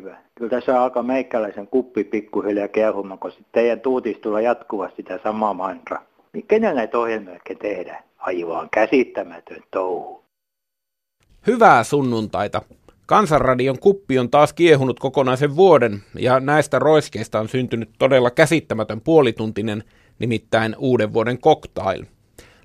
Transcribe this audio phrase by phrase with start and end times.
[0.00, 0.18] Päivä.
[0.34, 6.02] Kyllä tässä alkaa meikäläisen kuppi pikkuhiljaa kiehumaan, kun teidän tuutista tulee jatkuvasti sitä samaa mantra.
[6.32, 8.04] Niin kenellä näitä ohjelmia tehdään?
[8.18, 10.24] Aivan käsittämätön touhu.
[11.46, 12.62] Hyvää sunnuntaita.
[13.06, 19.84] Kansanradion kuppi on taas kiehunut kokonaisen vuoden, ja näistä roiskeista on syntynyt todella käsittämätön puolituntinen,
[20.18, 22.04] nimittäin uuden vuoden cocktail.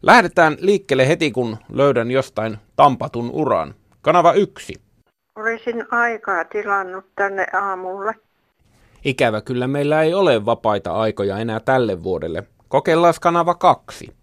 [0.01, 3.73] Lähdetään liikkeelle heti, kun löydän jostain tampatun uran.
[4.01, 4.80] Kanava 1.
[5.35, 8.13] Olisin aikaa tilannut tänne aamulle.
[9.05, 12.43] Ikävä kyllä meillä ei ole vapaita aikoja enää tälle vuodelle.
[12.67, 14.13] Kokeillaan kanava 2.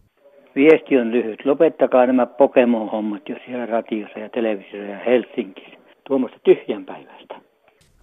[0.54, 1.44] Viesti on lyhyt.
[1.44, 5.78] Lopettakaa nämä Pokemon-hommat jo siellä radiossa ja televisiossa ja Helsingissä.
[6.06, 7.40] Tuommoista tyhjän päivästä.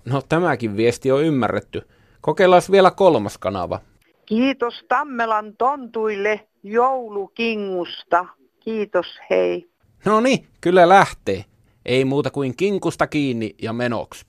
[0.06, 1.82] No tämäkin viesti on ymmärretty.
[2.22, 3.80] Kokeillaan vielä kolmas kanava.
[4.26, 8.26] Kiitos Tammelan tontuille joulukingusta.
[8.60, 9.70] Kiitos, hei.
[10.06, 11.44] No niin, kyllä lähtee.
[11.86, 14.26] Ei muuta kuin kinkusta kiinni ja menoksi.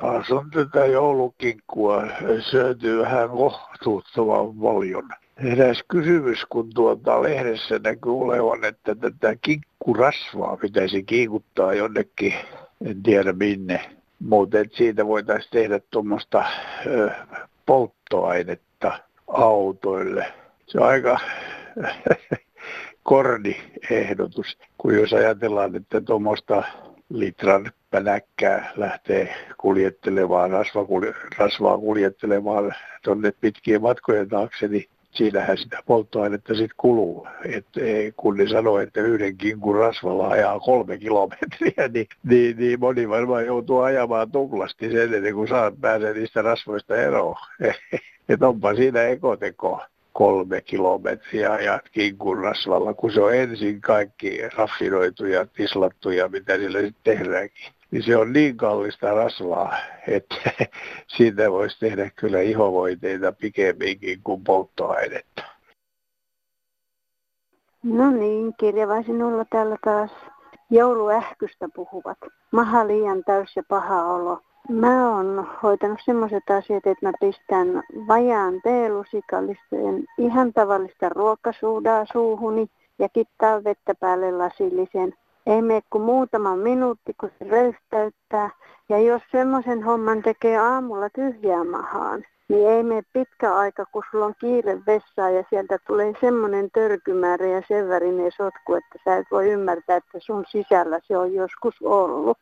[0.00, 2.06] Taas on tätä joulukinkkua
[2.50, 5.08] syöty vähän kohtuuttoman paljon.
[5.36, 12.34] Eräs kysymys, kun tuota lehdessä näkyy olevan, että tätä kinkkurasvaa pitäisi kiikuttaa jonnekin,
[12.86, 13.90] en tiedä minne.
[14.18, 16.44] Mutta siitä voitaisiin tehdä tuommoista
[17.66, 18.98] polttoainetta
[19.28, 20.32] autoille.
[20.66, 21.20] Se on aika
[23.10, 23.56] korni
[23.90, 26.62] ehdotus, kun jos ajatellaan, että tuommoista
[27.08, 30.50] litran pänäkkää lähtee kuljettelemaan,
[31.38, 37.26] rasvaa kuljettelemaan tuonne pitkien matkojen taakse, niin siinähän sitä polttoainetta sitten kuluu.
[37.44, 42.80] Et, e, kun ne sanoo, että yhden kinkun rasvalla ajaa kolme kilometriä, niin, niin, niin
[42.80, 47.36] moni varmaan joutuu ajamaan tuplasti sen ennen kuin saa pääsee niistä rasvoista eroon.
[48.28, 49.80] että onpa siinä ekoteko
[50.20, 57.16] kolme kilometriä ajat kinkun rasvalla, kun se on ensin kaikki raffinoituja, tislattuja, mitä niillä sitten
[57.16, 59.76] tehdäänkin niin se on niin kallista rasvaa,
[60.08, 60.36] että
[61.16, 65.42] siitä voisi tehdä kyllä ihovoiteita pikemminkin kuin polttoainetta.
[67.82, 70.10] No niin, kirjava sinulla täällä taas
[70.70, 72.18] jouluähkystä puhuvat.
[72.52, 74.42] Maha liian täys ja paha olo.
[74.68, 82.66] Mä oon hoitanut semmoiset asiat, että mä pistän vajaan teelusikallisten ihan tavallista ruokasuudaa suuhuni
[82.98, 85.14] ja kittaa vettä päälle lasillisen.
[85.46, 88.50] Ei mene kuin muutama minuutti, kun se röyhtäyttää.
[88.88, 94.26] Ja jos semmoisen homman tekee aamulla tyhjää mahaan, niin ei mene pitkä aika, kun sulla
[94.26, 99.26] on kiire vessaa ja sieltä tulee semmoinen törkymäärä ja sen värinen sotku, että sä et
[99.30, 102.38] voi ymmärtää, että sun sisällä se on joskus ollut.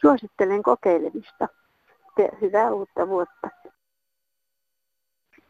[0.00, 1.48] Suosittelen kokeilemista.
[2.40, 3.48] Hyvää uutta vuotta.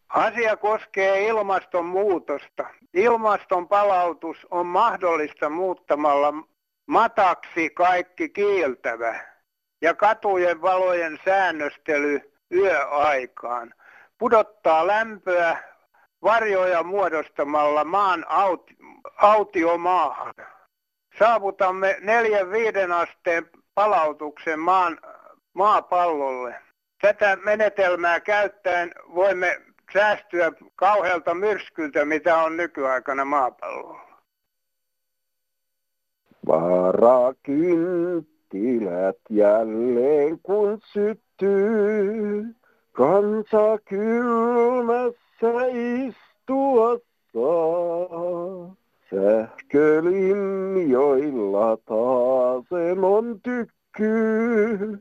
[0.09, 2.67] Asia koskee ilmastonmuutosta.
[2.95, 6.35] Ilmaston palautus on mahdollista muuttamalla
[6.87, 9.21] mataksi kaikki kiiltävä
[9.81, 13.75] ja katujen valojen säännöstely yöaikaan.
[14.19, 15.57] Pudottaa lämpöä
[16.23, 18.77] varjoja muodostamalla maan auti,
[19.17, 20.35] autiomaahan.
[21.19, 24.99] Saavutamme neljän viiden asteen palautuksen maan,
[25.55, 26.55] maapallolle.
[27.01, 29.61] Tätä menetelmää käyttäen voimme
[29.93, 34.09] säästyä kauhealta myrskyltä, mitä on nykyaikana maapallolla.
[36.47, 42.45] Varakynttilät jälleen kun syttyy,
[42.93, 45.67] kansa kylmässä
[46.07, 47.09] istuassa.
[49.11, 54.99] Sähkölinjoilla taasen on tykky,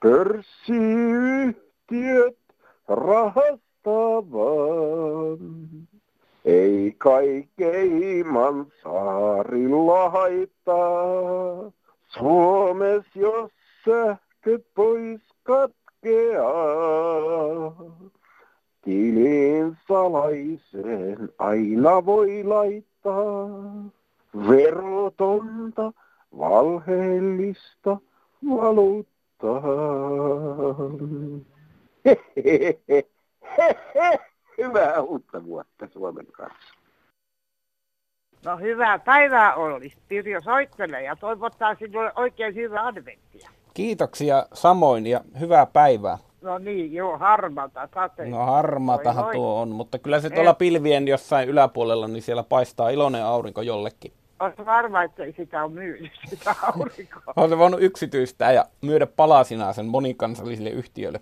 [0.00, 2.38] pörssiyhtiöt
[2.88, 3.68] rahastavan.
[6.44, 11.70] Ei kaikkeimman saarilla haittaa.
[12.06, 13.50] Suomes, jos
[13.84, 16.52] sähköt pois katkeaa.
[18.82, 22.89] Tilin salaisen aina voi laittaa.
[24.48, 25.92] Verotonta,
[26.38, 27.96] valheellista
[28.50, 29.62] valuuttaa.
[33.58, 34.18] Hehehehe
[34.58, 36.74] hyvää uutta vuotta Suomen kanssa.
[38.44, 39.92] No hyvää päivää Olli.
[40.08, 43.50] Pirjo soittelee ja toivottaa sinulle oikein hyvää adventtia.
[43.74, 46.18] Kiitoksia samoin ja hyvää päivää.
[46.42, 48.30] No niin, joo, harmata sateen.
[48.30, 53.24] No harmatahan tuo on, mutta kyllä se tuolla pilvien jossain yläpuolella, niin siellä paistaa iloinen
[53.24, 54.12] aurinko jollekin.
[54.40, 57.32] Oletko varma, että ei sitä ole myynyt, sitä aurinkoa?
[57.36, 61.20] On se voinut yksityistää ja myydä palasina sen monikansallisille yhtiöille.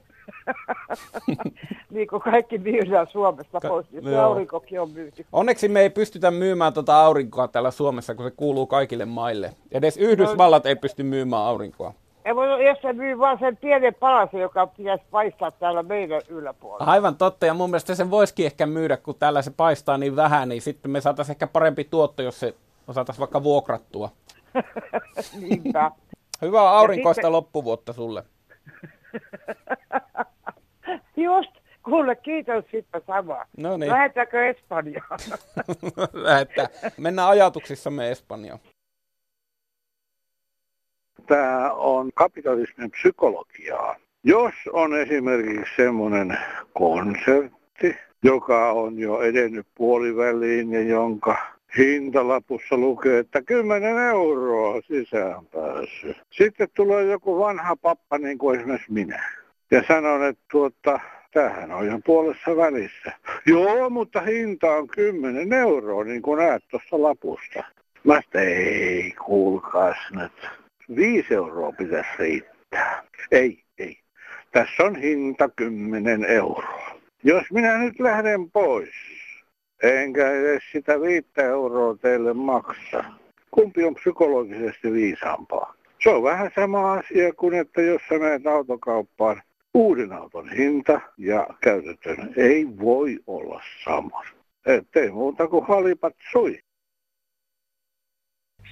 [1.90, 5.26] niin kuin kaikki myydään Suomesta pois, niin aurinkokin on myyty.
[5.32, 9.52] Onneksi me ei pystytä myymään tuota aurinkoa täällä Suomessa, kun se kuuluu kaikille maille.
[9.72, 11.94] Edes Yhdysvallat no, ei pysty myymään aurinkoa.
[12.28, 16.92] Ei voi, jos se myy vaan sen pienen palasen, joka pitäisi paistaa täällä meidän yläpuolella.
[16.92, 20.48] Aivan totta, ja mun mielestä sen voisikin ehkä myydä, kun täällä se paistaa niin vähän,
[20.48, 22.54] niin sitten me saataisiin ehkä parempi tuotto, jos se
[22.90, 24.10] saataisiin vaikka vuokrattua.
[25.40, 25.90] Niinpä.
[26.42, 27.32] Hyvää aurinkoista sitten...
[27.32, 28.24] loppuvuotta sulle.
[31.16, 31.50] Just,
[31.84, 33.44] kuule kiitos sitten samaa.
[33.56, 33.92] No niin.
[33.92, 35.18] Lähetäänkö Espanjaan?
[36.12, 36.68] Lähettää.
[36.96, 38.58] Mennään ajatuksissamme Espanjaan.
[41.28, 43.96] Tämä on kapitalismin psykologiaa.
[44.24, 46.38] Jos on esimerkiksi semmoinen
[46.74, 51.36] konsertti, joka on jo edennyt puoliväliin ja jonka
[51.78, 56.14] hintalapussa lukee, että 10 euroa sisään pääsy.
[56.30, 59.30] Sitten tulee joku vanha pappa, niin kuin esimerkiksi minä.
[59.70, 61.00] Ja sanon, että tuota,
[61.32, 63.12] tähän on jo puolessa välissä.
[63.46, 67.64] Joo, mutta hinta on 10 euroa, niin kuin näet tuossa lapusta.
[68.04, 70.32] Mä ei, kuulkaas nyt.
[70.96, 73.04] 5 euroa pitäisi riittää.
[73.30, 73.98] Ei, ei.
[74.52, 76.90] Tässä on hinta 10 euroa.
[77.24, 78.94] Jos minä nyt lähden pois,
[79.82, 83.04] enkä edes sitä viittä euroa teille maksa.
[83.50, 85.74] Kumpi on psykologisesti viisaampaa?
[86.02, 89.42] Se on vähän sama asia kuin, että jos sä menet autokauppaan,
[89.74, 94.24] uuden auton hinta ja käytetön ei voi olla sama.
[94.66, 96.60] Ettei muuta kuin halipat sui.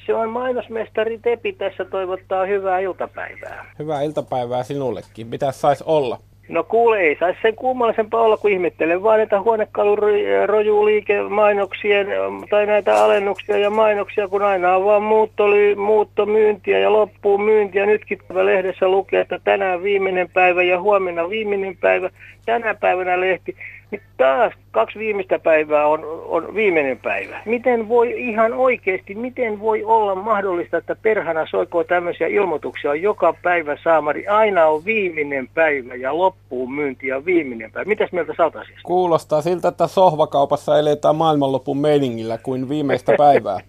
[0.07, 3.65] Se on mainosmestari Tepi tässä toivottaa hyvää iltapäivää.
[3.79, 5.27] Hyvää iltapäivää sinullekin.
[5.27, 6.19] Mitä saisi olla?
[6.49, 12.07] No kuule, ei saisi sen kummallisempaa olla, kuin ihmettelen vaan näitä huonekalurojuuliikemainoksien
[12.51, 17.87] tai näitä alennuksia ja mainoksia, kun aina on vaan muuttoli, muuttomyyntiä ja loppuu myyntiä.
[17.87, 22.11] Nytkin lehdessä lukee, että tänään viimeinen päivä ja huomenna viimeinen päivä.
[22.47, 23.57] Tänä päivänä lehti
[23.91, 27.43] niin taas kaksi viimeistä päivää on, on viimeinen päivä.
[27.45, 33.77] Miten voi ihan oikeasti, miten voi olla mahdollista, että perhana soikoo tämmöisiä ilmoituksia joka päivä
[33.85, 37.89] saamari, aina on viimeinen päivä ja loppuun myynti ja viimeinen päivä.
[37.89, 38.79] Mitäs mieltä saataisiin?
[38.83, 43.61] Kuulostaa siltä, että sohvakaupassa eletään maailmanlopun meiningillä kuin viimeistä päivää.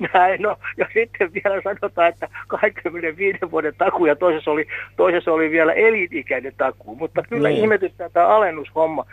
[0.14, 4.66] Näin, no, ja sitten vielä sanotaan, että 25 vuoden taku ja toisessa oli,
[4.96, 6.94] toisessa oli vielä elinikäinen taku.
[6.94, 7.60] Mutta kyllä niin.
[7.60, 9.04] ihmetyttää tämä alennushomma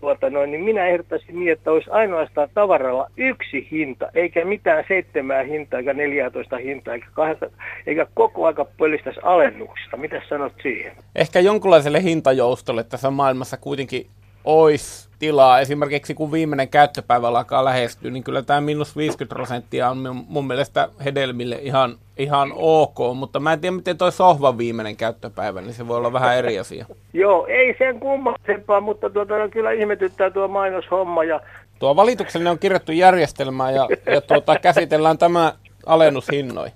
[0.00, 5.42] tuota noin, niin minä ehdottaisin niin, että olisi ainoastaan tavaralla yksi hinta, eikä mitään seitsemää
[5.42, 7.50] hintaa, eikä 14 hintaa, eikä, kahdeksan,
[7.86, 9.96] eikä koko aika pölistäisi alennuksista.
[9.96, 10.92] Mitä sanot siihen?
[11.14, 14.06] Ehkä jonkunlaiselle hintajoustolle tässä maailmassa kuitenkin
[14.44, 15.60] olisi tilaa.
[15.60, 20.88] Esimerkiksi kun viimeinen käyttöpäivä alkaa lähestyä, niin kyllä tämä minus 50 prosenttia on mun mielestä
[21.04, 25.88] hedelmille ihan, ihan ok, mutta mä en tiedä, miten toi sohvan viimeinen käyttöpäivä, niin se
[25.88, 26.86] voi olla vähän eri asia.
[27.12, 31.24] Joo, ei sen kummallisempaa, mutta tuota, kyllä ihmetyttää tuo mainoshomma.
[31.24, 31.40] Ja...
[31.78, 35.52] Tuo valitukselle on kirjattu järjestelmää ja, ja tuota, käsitellään tämä
[35.86, 36.68] alennushinnoi.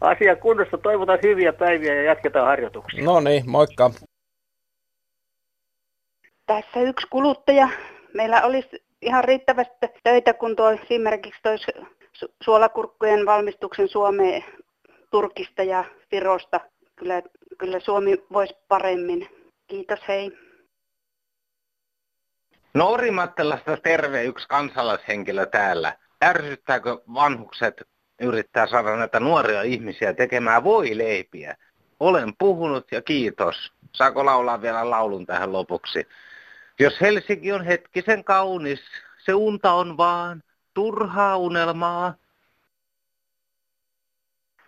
[0.00, 3.04] Asia kunnossa, toivotan hyviä päiviä ja jatketaan harjoituksia.
[3.04, 3.90] No niin, moikka
[6.46, 7.68] tässä yksi kuluttaja.
[8.14, 11.56] Meillä olisi ihan riittävästi töitä, kun tuo esimerkiksi toi
[12.42, 14.44] suolakurkkujen valmistuksen Suomeen
[15.10, 16.60] Turkista ja Virosta.
[16.96, 17.22] Kyllä,
[17.58, 19.28] kyllä Suomi voisi paremmin.
[19.66, 20.32] Kiitos, hei.
[22.74, 25.96] No Orimattelasta terve yksi kansalaishenkilö täällä.
[26.24, 27.82] Ärsyttääkö vanhukset
[28.20, 31.56] yrittää saada näitä nuoria ihmisiä tekemään voileipiä?
[32.00, 33.72] Olen puhunut ja kiitos.
[33.92, 36.06] Saako laulaa vielä laulun tähän lopuksi?
[36.80, 38.80] Jos Helsinki on hetkisen kaunis,
[39.24, 40.42] se unta on vaan
[40.74, 42.14] turhaa unelmaa.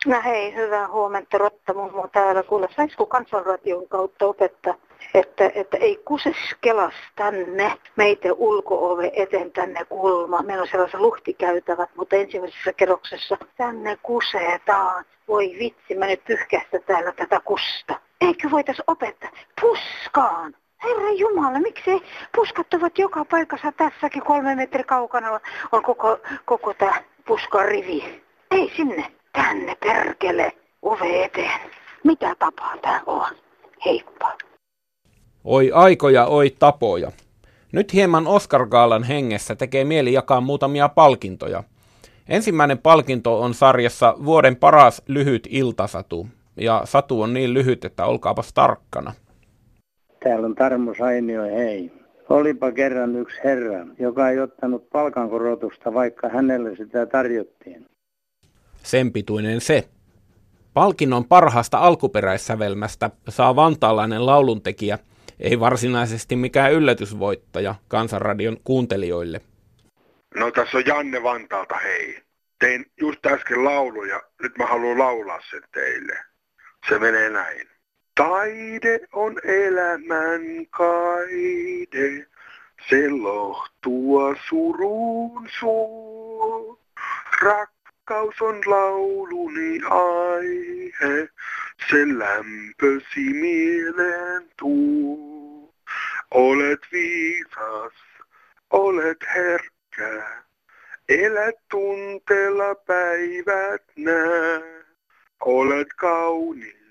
[0.07, 2.43] No hei, hyvää huomenta Rotta mummo täällä.
[2.43, 4.75] Kuule, saisiko kansanradion kautta opettaa,
[5.15, 10.43] että, että ei kuseskelas tänne meitä ulko-ove eteen tänne kulma.
[10.43, 15.05] Meillä on sellaiset luhtikäytävät, mutta ensimmäisessä kerroksessa tänne kusetaan.
[15.29, 18.01] Voi vitsi, mä nyt pyyhkästä täällä tätä kusta.
[18.21, 19.31] Eikö voitais opettaa?
[19.61, 20.55] Puskaan!
[20.85, 22.03] Herra Jumala, miksi
[22.35, 25.41] puskat ovat joka paikassa tässäkin kolme metri kaukana
[25.73, 28.23] on koko, koko tämä puskarivi.
[28.51, 30.53] Ei sinne, tänne perkele,
[30.83, 31.61] ove eteen.
[32.05, 33.27] Mitä tapaa tää on?
[33.85, 34.33] Heippa.
[35.45, 37.13] Oi aikoja, oi tapoja.
[37.73, 41.65] Nyt hieman Oscar Gaalan hengessä tekee mieli jakaa muutamia palkintoja.
[42.29, 46.27] Ensimmäinen palkinto on sarjassa vuoden paras lyhyt iltasatu.
[46.57, 49.13] Ja satu on niin lyhyt, että olkaapas tarkkana.
[50.27, 51.93] Täällä on Tarmo Sainio, hei.
[52.29, 57.87] Olipa kerran yksi herra, joka ei ottanut palkankorotusta, vaikka hänelle sitä tarjottiin.
[58.83, 59.89] Sen pituinen se.
[60.75, 64.99] Palkinnon parhaasta alkuperäissävelmästä saa vantaalainen lauluntekijä,
[65.41, 69.41] ei varsinaisesti mikään yllätysvoittaja Kansanradion kuuntelijoille.
[70.35, 72.23] No tässä on Janne Vantaalta, hei.
[72.61, 76.19] Tein just äsken laulu ja nyt mä haluan laulaa sen teille.
[76.89, 77.76] Se menee näin.
[78.17, 82.27] Taide on elämän kaide,
[82.89, 86.79] se lohtua suruun suo.
[87.43, 91.29] Rakkaus on lauluni aihe,
[91.91, 95.75] sen lämpösi mieleen tuo.
[96.31, 97.93] Olet viisas,
[98.71, 100.43] olet herkkä,
[101.09, 104.61] elät tunteella päivät nää.
[105.41, 106.86] Olet kaunis,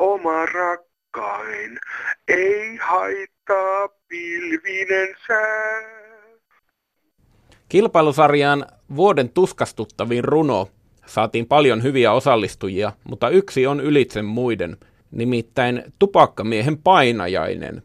[0.00, 1.78] oma rakkain,
[2.28, 5.82] ei haittaa pilvinen sää.
[7.68, 8.66] Kilpailusarjaan
[8.96, 10.68] vuoden tuskastuttavin runo
[11.06, 14.76] saatiin paljon hyviä osallistujia, mutta yksi on ylitse muiden,
[15.10, 17.82] nimittäin tupakkamiehen painajainen.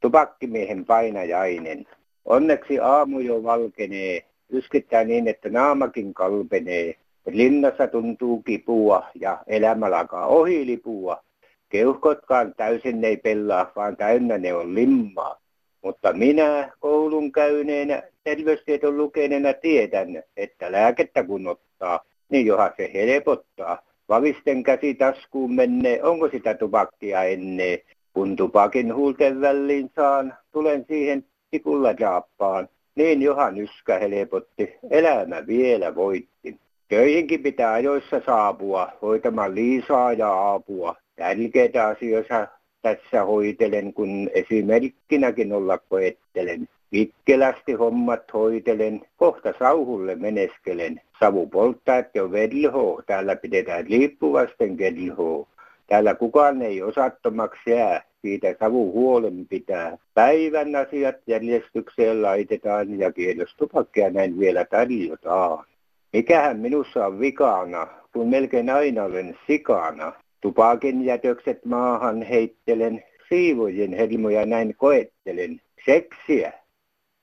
[0.00, 1.86] Tupakkimiehen painajainen.
[2.24, 6.94] Onneksi aamu jo valkenee, yskittää niin, että naamakin kalpenee.
[7.26, 11.27] Linnassa tuntuu kipua ja elämä alkaa ohilipua.
[11.68, 15.40] Keuhkotkaan täysin ei pelaa, vaan täynnä ne on limmaa.
[15.82, 23.82] Mutta minä koulun käyneenä, terveystieton lukeneena tiedän, että lääkettä kun ottaa, niin johan se helpottaa.
[24.08, 27.78] Vavisten käsi taskuun menee, onko sitä tupakkia ennen?
[28.12, 32.68] Kun tupakin huulten väliin saan, tulen siihen tikulla raappaan.
[32.94, 36.56] Niin johan yskä helpotti, elämä vielä voitti.
[36.88, 40.96] Töihinkin pitää ajoissa saapua, hoitamaan Liisaa ja Aapua.
[41.18, 42.46] Tärkeitä asioita
[42.82, 46.68] tässä hoitelen, kun esimerkkinäkin olla koettelen.
[46.92, 51.00] Vikkelästi hommat hoitelen, kohta sauhulle meneskelen.
[51.20, 55.46] Savu polttaa, että on velho, täällä pidetään liippuvasten kelhoa.
[55.86, 59.98] Täällä kukaan ei osattomaksi jää, siitä savu huolen pitää.
[60.14, 65.64] Päivän asiat järjestykseen laitetaan ja kielostupakkia näin vielä tarjotaan.
[66.12, 70.12] Mikähän minussa on vikana, kun melkein aina olen sikana.
[70.40, 75.60] Tupakin jätökset maahan heittelen, siivojen helmoja näin koettelen.
[75.86, 76.52] Seksiä,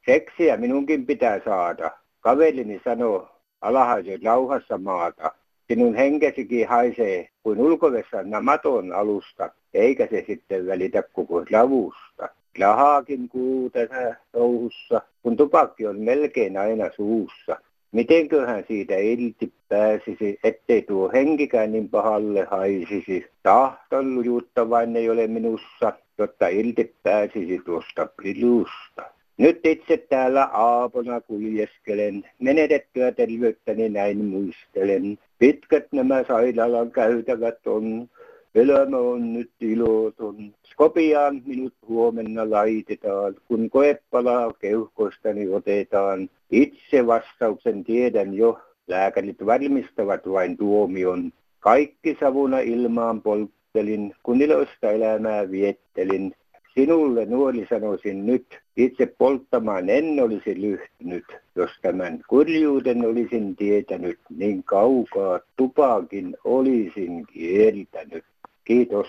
[0.06, 1.92] seksiä minunkin pitää saada.
[2.20, 3.30] Kaverini sanoo,
[3.62, 5.32] alhaisen rauhassa maata.
[5.68, 12.30] Sinun henkesikin haisee kuin ulkovessan maton alusta, eikä se sitten välitä koko ravusta.
[12.60, 17.58] Rahaakin kuu tässä touhussa, kun tupakki on melkein aina suussa.
[17.96, 23.26] Mitenköhän siitä irti pääsisi, ettei tuo henkikään niin pahalle haisisi.
[23.44, 29.04] Tahtolujuutta vain ei ole minussa, jotta irti pääsisi tuosta pilusta.
[29.38, 35.18] Nyt itse täällä aapona kuljeskelen, menetettyä terveyttäni näin muistelen.
[35.40, 38.10] Pitkät nämä sairaalan käytävät on,
[38.56, 40.54] elämä on nyt iloton.
[40.64, 46.30] Skopiaan minut huomenna laitetaan, kun koepalaa keuhkoistani otetaan.
[46.52, 51.34] Itse vastauksen tiedän jo, lääkärit valmistavat vain tuomion.
[51.60, 56.36] Kaikki savuna ilmaan polttelin, kun iloista elämää viettelin.
[56.74, 58.46] Sinulle nuori sanoisin nyt,
[58.78, 61.24] itse polttamaan en olisi lyhtynyt,
[61.56, 68.24] jos tämän kurjuuden olisin tietänyt, niin kaukaa tupakin olisin kiertänyt.
[68.66, 69.08] Kiitos.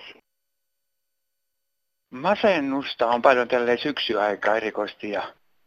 [2.10, 5.22] Masennusta on paljon tälle syksyaikaa erikoisesti ja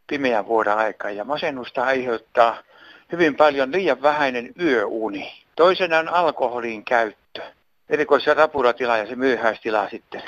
[0.07, 1.11] pimeän vuoden aikaa.
[1.11, 2.57] Ja masennusta aiheuttaa
[3.11, 5.43] hyvin paljon liian vähäinen yöuni.
[5.55, 7.41] Toisena on alkoholin käyttö.
[7.89, 10.23] Erikoisia rapuratila ja se myöhäistila sitten.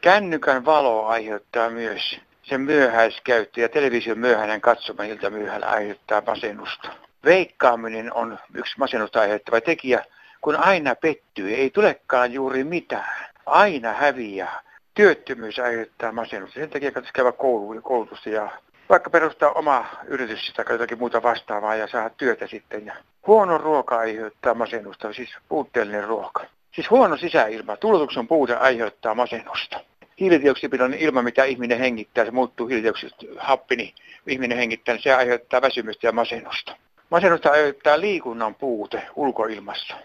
[0.00, 6.88] Kännykän valo aiheuttaa myös sen myöhäiskäyttö ja television myöhäinen katsoma ilta myöhällä aiheuttaa masennusta.
[7.24, 10.04] Veikkaaminen on yksi masennusta aiheuttava tekijä,
[10.44, 13.26] kun aina pettyy, ei tulekaan juuri mitään.
[13.46, 14.62] Aina häviää.
[14.94, 16.60] Työttömyys aiheuttaa masennusta.
[16.60, 18.50] Sen takia kannattaisi käydä koulu, koulutusta ja
[18.88, 22.86] vaikka perustaa oma yritys tai jotakin muuta vastaavaa ja saada työtä sitten.
[22.86, 22.94] Ja
[23.26, 26.44] huono ruoka aiheuttaa masennusta, siis puutteellinen ruoka.
[26.74, 29.80] Siis huono sisäilma, tulutuksen puute aiheuttaa masennusta.
[30.20, 33.94] Hiilidioksidipitoinen ilma, mitä ihminen hengittää, se muuttuu hiilidioksidihappi, niin
[34.26, 36.76] ihminen hengittää, niin se aiheuttaa väsymystä ja masennusta.
[37.10, 39.96] Masennusta aiheuttaa liikunnan puute ulkoilmassa.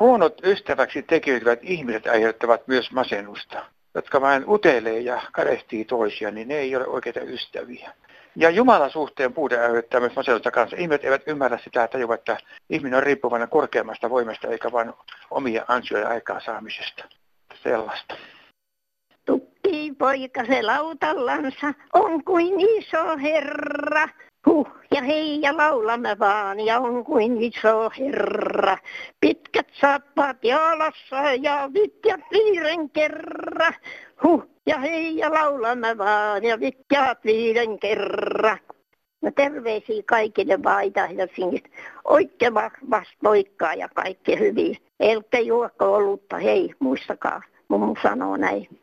[0.00, 6.54] Huonot ystäväksi tekeytyvät ihmiset aiheuttavat myös masennusta, jotka vain utelee ja kadehtii toisia, niin ne
[6.54, 7.92] ei ole oikeita ystäviä.
[8.36, 10.76] Ja Jumalan suhteen puute aiheuttaa myös masennusta kanssa.
[10.76, 12.38] Ihmiset eivät ymmärrä sitä, että tajuvat, että
[12.70, 14.92] ihminen on riippuvainen korkeammasta voimasta eikä vain
[15.30, 17.04] omia ansioja aikaansaamisesta.
[17.62, 18.16] Sellaista.
[19.24, 24.08] Tukki poika se lautallansa on kuin iso herra.
[24.46, 28.78] Huh ja hei ja laulamme vaan ja on kuin iso herra.
[29.20, 33.74] Pitkät saappaat jalassa ja vitjat viiden kerran.
[34.22, 38.58] Huh ja hei ja laulamme vaan ja vitjat viiden kerran.
[39.22, 41.68] Ja terveisiä kaikille vaita Helsingistä.
[42.04, 44.76] Oikein vahvasti loikkaa ja kaikki hyvin.
[45.00, 47.42] Elkkä juokko olutta, hei, muistakaa.
[47.68, 48.80] Mummu sanoo näin.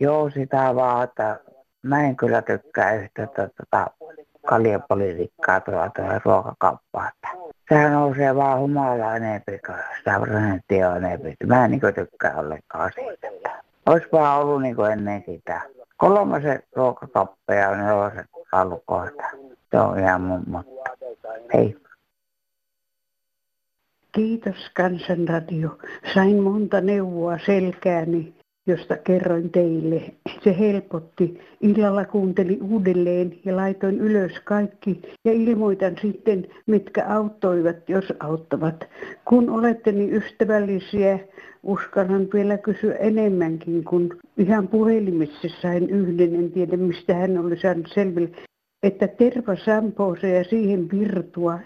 [0.00, 1.40] Joo, sitä vaan, että
[1.82, 3.90] mä en kyllä tykkää yhtä tota,
[4.46, 7.10] kaljapolitiikkaa tuolla tuolla ruokakauppaa.
[7.68, 11.34] Sehän nousee vaan humalaa enempi, kun sitä prosenttia on enempi.
[11.46, 13.62] Mä en niin tykkää ollenkaan siitä.
[13.86, 15.60] Olisi vaan ollut niin ennen sitä.
[15.96, 19.24] Kolmasen ruokakauppa ja neloset alukoita.
[19.70, 20.90] Se on ihan mun mutta.
[21.54, 21.76] Hei.
[24.12, 25.78] Kiitos Kansanradio.
[26.14, 30.02] Sain monta neuvoa selkääni josta kerroin teille.
[30.44, 31.40] Se helpotti.
[31.60, 38.88] Illalla kuuntelin uudelleen ja laitoin ylös kaikki ja ilmoitan sitten, mitkä auttoivat, jos auttavat.
[39.24, 41.18] Kun olette niin ystävällisiä,
[41.62, 47.86] uskallan vielä kysyä enemmänkin, kun ihan puhelimessa sain yhden, en tiedä mistä hän oli saanut
[47.94, 48.30] selville
[48.82, 51.58] että terva sampooseen ja siihen virtua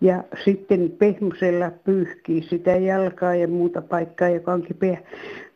[0.00, 4.98] ja sitten pehmusella pyyhkii sitä jalkaa ja muuta paikkaa, joka on kipeä.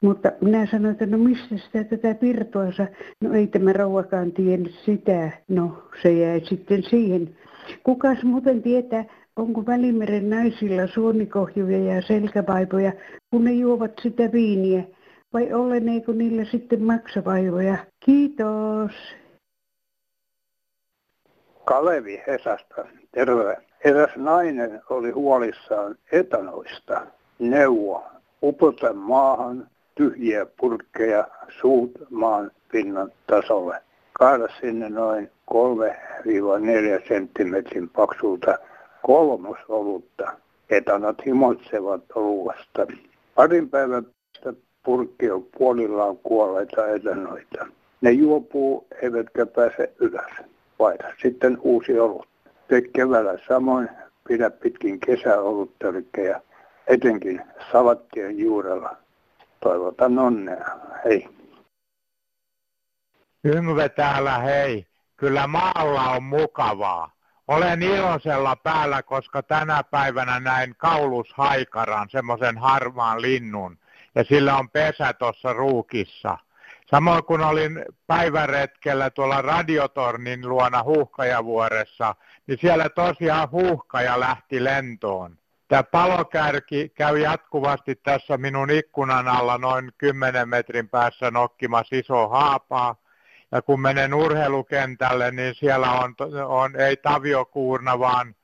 [0.00, 2.86] Mutta minä sanoin, että no mistä sitä tätä virtua saa?
[3.20, 5.30] No ei tämä rouvakaan tiennyt sitä.
[5.48, 7.36] No se jäi sitten siihen.
[7.84, 9.04] Kukas muuten tietää,
[9.36, 12.92] onko Välimeren naisilla suonikohjuja ja selkävaivoja,
[13.30, 14.84] kun ne juovat sitä viiniä?
[15.32, 17.76] Vai olleneeko niillä sitten maksavaivoja?
[18.04, 19.21] Kiitos.
[21.64, 23.56] Kalevi Hesasta, terve.
[23.84, 27.06] Eräs nainen oli huolissaan etanoista.
[27.38, 28.04] Neuvo,
[28.42, 31.28] upota maahan tyhjiä purkkeja
[31.60, 33.82] suut maan pinnan tasolle.
[34.12, 35.56] Kaada sinne noin 3-4
[37.08, 38.58] senttimetrin paksulta
[39.02, 40.32] kolmosolutta.
[40.70, 42.86] Etanot himotsevat oluesta.
[43.34, 47.66] Parin päivän päästä purkki on puolillaan kuolleita etanoita.
[48.00, 52.28] Ne juopuu eivätkä pääse ylös vaihda sitten uusi olut.
[52.68, 53.88] Tee keväällä samoin,
[54.28, 56.40] pidä pitkin kesäoluttelikkejä,
[56.86, 57.42] etenkin
[57.72, 58.96] salattien juurella.
[59.60, 60.64] Toivotan onnea.
[61.04, 61.28] Hei.
[63.44, 64.86] Yngve täällä, hei.
[65.16, 67.10] Kyllä maalla on mukavaa.
[67.48, 73.78] Olen iloisella päällä, koska tänä päivänä näin kaulushaikaran, semmoisen harmaan linnun.
[74.14, 76.38] Ja sillä on pesä tuossa ruukissa.
[76.94, 82.14] Samoin kun olin päiväretkellä tuolla radiotornin luona Huhkajavuoressa,
[82.46, 85.38] niin siellä tosiaan huuhkaja lähti lentoon.
[85.68, 92.96] Tämä palokärki käy jatkuvasti tässä minun ikkunan alla noin 10 metrin päässä nokkimassa iso haapaa.
[93.52, 96.14] Ja kun menen urheilukentälle, niin siellä on,
[96.46, 98.34] on ei taviokuurna, vaan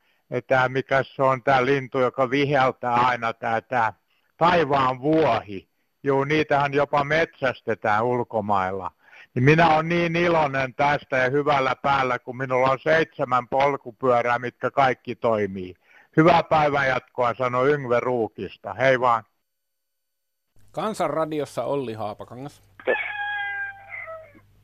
[0.46, 3.92] tämä, mikä se on tämä lintu, joka viheltää aina tämä, tämä
[4.36, 5.67] taivaan vuohi.
[6.02, 8.90] Joo, niitähän jopa metsästetään ulkomailla.
[9.34, 14.70] Niin minä olen niin iloinen tästä ja hyvällä päällä, kun minulla on seitsemän polkupyörää, mitkä
[14.70, 15.74] kaikki toimii.
[16.16, 18.74] Hyvää päivänjatkoa, sanoi Yngve Ruukista.
[18.74, 19.24] Hei vaan.
[20.72, 22.62] Kansanradiossa Olli Haapakangas.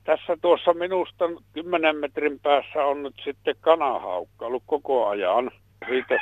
[0.04, 5.50] Tässä tuossa minusta 10 metrin päässä on nyt sitten kanahaukka ollut koko ajan.
[5.88, 6.14] Siitä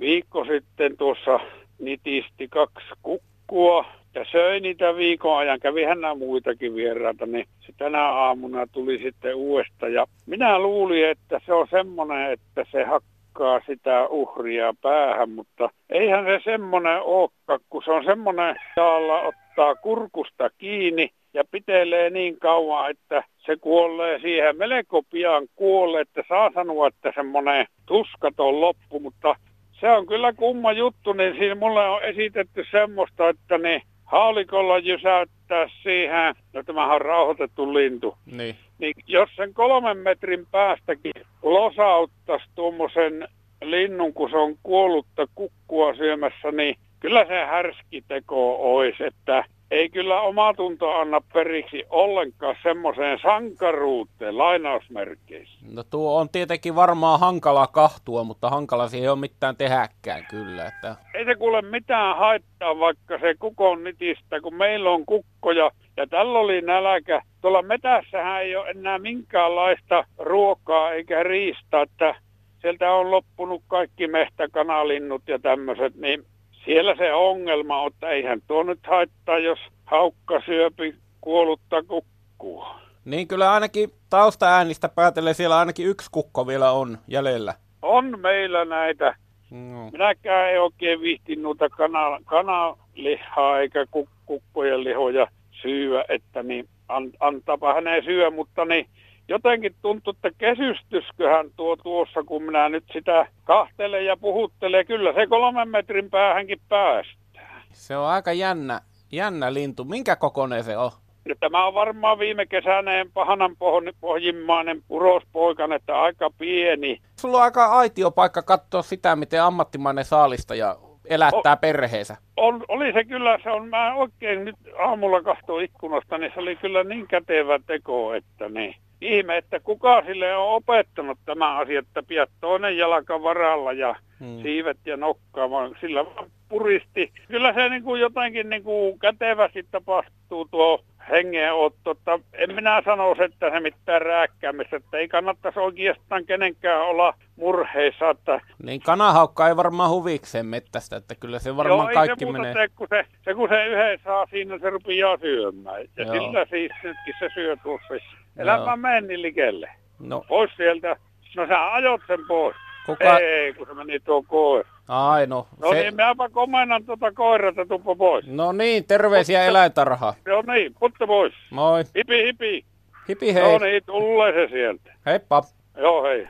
[0.00, 1.40] viikko sitten tuossa
[1.78, 3.84] nitisti kaksi kukkua
[4.14, 5.60] ja söi niitä viikon ajan.
[5.60, 9.88] Kävi nämä muitakin vieraita, niin se tänä aamuna tuli sitten uudesta.
[9.88, 16.24] Ja minä luulin, että se on semmoinen, että se hakkaa sitä uhria päähän, mutta eihän
[16.24, 22.90] se semmoinen olekaan, kun se on semmoinen, jolla ottaa kurkusta kiinni ja pitelee niin kauan,
[22.90, 29.36] että se kuolee siihen melko pian kuolee, että saa sanoa, että semmoinen tuskaton loppu, mutta
[29.80, 35.68] se on kyllä kumma juttu, niin siinä mulle on esitetty semmoista, että niin haulikolla jysäyttää
[35.82, 41.12] siihen, no tämähän on rauhoitettu lintu, niin, niin jos sen kolmen metrin päästäkin
[41.42, 43.28] losauttaisi tuommoisen
[43.62, 49.88] linnun, kun se on kuollutta kukkua syömässä, niin kyllä se härski teko olisi, että ei
[49.88, 55.58] kyllä omatunto anna periksi ollenkaan semmoiseen sankaruuteen lainausmerkeissä.
[55.74, 60.66] No tuo on tietenkin varmaan hankala kahtua, mutta hankala siihen ei ole mitään tehäkään kyllä.
[60.66, 60.96] Että...
[61.14, 66.38] Ei se kuule mitään haittaa, vaikka se kukon nitistä, kun meillä on kukkoja ja tällä
[66.38, 67.22] oli nälkä.
[67.40, 72.14] Tuolla metässähän ei ole enää minkäänlaista ruokaa eikä riistä, että
[72.60, 76.24] sieltä on loppunut kaikki mehtäkanalinnut ja tämmöiset, niin
[76.66, 82.80] siellä se ongelma on, että eihän tuo nyt haittaa, jos haukka syöpi kuollutta kukkua.
[83.04, 87.54] Niin kyllä ainakin taustaäänistä päätellen siellä ainakin yksi kukko vielä on jäljellä.
[87.82, 89.16] On meillä näitä.
[89.50, 89.90] No.
[89.92, 95.26] Minäkään ei oikein viihti noita kana, kanalihaa eikä kuk- kukkojen lihoja
[95.62, 98.86] syyä, että niin an, antaapa hänen syö, mutta niin
[99.28, 104.86] jotenkin tuntuu, että kesystysköhän tuo tuossa, kun minä nyt sitä kahtelen ja puhuttelen.
[104.86, 107.62] Kyllä se kolmen metrin päähänkin päästää.
[107.72, 108.80] Se on aika jännä,
[109.12, 109.84] jännä lintu.
[109.84, 110.90] Minkä kokoinen se on?
[111.28, 113.56] No, tämä on varmaan viime kesäneen pahanan
[114.00, 116.98] pohjimmainen urospoikan, että aika pieni.
[117.20, 122.16] Sulla on aika aitiopaikka katsoa sitä, miten ammattimainen saalistaja elättää o, perheensä.
[122.36, 126.56] On, oli se kyllä, se on, mä oikein nyt aamulla kahtoin ikkunasta, niin se oli
[126.56, 128.74] kyllä niin kätevä teko, että niin.
[129.00, 134.42] Ihme, että kuka sille on opettanut tämä asia, että pidät toinen jalka varalla ja hmm.
[134.42, 137.12] siivet ja nokkaa, vaan sillä vaan puristi.
[137.28, 141.90] Kyllä se niin kuin jotenkin niin kuin kätevästi tapahtuu tuo hengenotto.
[141.90, 148.10] Että en minä sano, että se mitään rääkkäämistä, että ei kannattaisi oikeastaan kenenkään olla murheissa.
[148.10, 148.40] Että...
[148.62, 152.52] Niin kanahaukka ei varmaan huvikseen mettästä, että kyllä se varmaan Joo, kaikki se menee.
[152.52, 155.80] Se, kun se, se, kun se yhden saa siinä, se rupeaa syömään.
[155.96, 156.14] Ja Joo.
[156.14, 157.94] sillä siis nytkin se syö tuossa.
[158.38, 159.70] Elämä meni likelle.
[159.98, 160.24] No.
[160.28, 160.96] Pois sieltä.
[161.36, 162.56] No sä ajot sen pois.
[162.86, 164.68] Kuka- Ei, kun se meni tuo koira.
[164.88, 165.46] Ai no.
[165.60, 165.74] No se...
[165.82, 168.26] niin, minäpä komennan tuota koiraa, että tuppa pois.
[168.26, 170.14] No niin, terveisiä eläintarhaa.
[170.26, 171.32] Joo niin, putta pois.
[171.50, 171.84] Moi.
[171.96, 172.64] Hipi, hipi.
[173.08, 173.42] Hipi hei.
[173.52, 174.94] No niin, tulee se sieltä.
[175.06, 175.42] Heippa.
[175.76, 176.26] Joo, hei.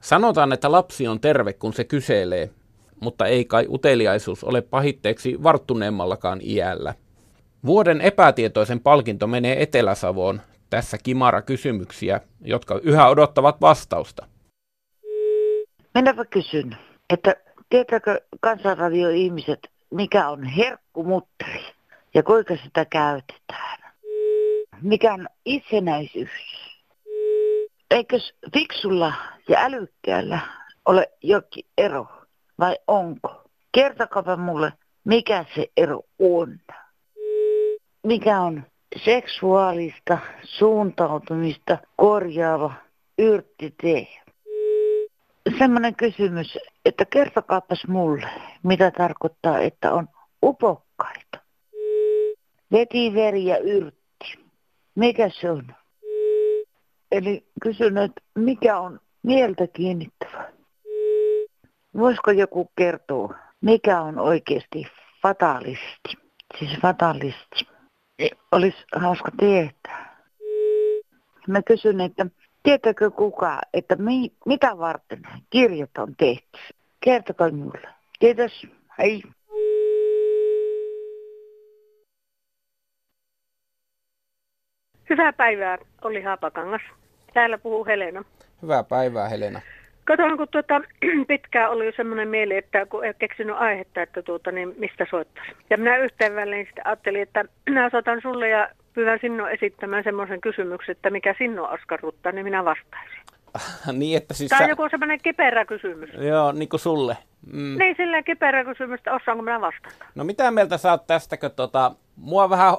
[0.00, 2.50] Sanotaan, että lapsi on terve, kun se kyselee,
[3.00, 6.94] mutta ei kai uteliaisuus ole pahitteeksi varttuneemmallakaan iällä.
[7.64, 10.40] Vuoden epätietoisen palkinto menee Etelä-Savoon.
[10.70, 14.26] Tässä kimara kysymyksiä, jotka yhä odottavat vastausta.
[15.94, 16.76] Minäpä kysyn,
[17.10, 17.36] että
[17.70, 21.64] tietääkö kansanradio-ihmiset, mikä on herkkumutteri
[22.14, 23.78] ja kuinka sitä käytetään?
[24.82, 26.30] Mikä on itsenäisyys?
[27.90, 29.12] Eikös fiksulla
[29.48, 30.38] ja älykkäällä
[30.86, 32.06] ole jokin ero
[32.58, 33.42] vai onko?
[33.72, 34.72] Kertokaapa mulle,
[35.04, 36.60] mikä se ero on.
[38.06, 38.62] Mikä on
[39.04, 42.72] seksuaalista suuntautumista korjaava
[43.18, 44.06] yrttitee?
[45.58, 48.28] Semmoinen kysymys, että kertokaapas mulle,
[48.62, 50.08] mitä tarkoittaa, että on
[50.42, 51.38] upokkaita.
[52.72, 54.38] Vetiveri ja yrtti.
[54.94, 55.74] Mikä se on?
[57.12, 60.52] Eli kysyn, että mikä on mieltä kiinnittävä?
[61.98, 64.86] Voisiko joku kertoa, mikä on oikeasti
[65.22, 66.16] fatalisti?
[66.58, 67.75] Siis fatalisti.
[68.52, 70.16] Olisi hauska tietää.
[71.48, 72.26] Mä kysyn, että
[72.62, 76.58] tietääkö kuka, että mi, mitä varten kirjat on tehty?
[77.00, 77.88] Kertokaa mulle.
[78.18, 78.66] Kiitos.
[78.98, 79.22] Hei.
[85.10, 86.82] Hyvää päivää, oli Haapakangas.
[87.34, 88.24] Täällä puhuu Helena.
[88.62, 89.60] Hyvää päivää, Helena.
[90.06, 90.80] Katon, kun tuota,
[91.28, 95.52] pitkään oli semmoinen mieli, että kun ei keksinyt aihetta, että tuota, niin mistä soittaisi.
[95.70, 100.40] Ja minä yhteen väliin sitten ajattelin, että minä soitan sulle ja pyydän sinua esittämään semmoisen
[100.40, 103.20] kysymyksen, että mikä sinua askarruttaa, niin minä vastaisin.
[103.92, 104.70] niin, että siis Tämä on sä...
[104.70, 106.10] joku semmoinen kiperä kysymys.
[106.18, 107.16] Joo, niin kuin sulle.
[107.52, 107.78] Mm.
[107.78, 110.04] Niin, silleen kiperä kysymys, että osaanko minä vastata.
[110.14, 112.74] No mitä mieltä sä oot tästä, kun tota, mua vähän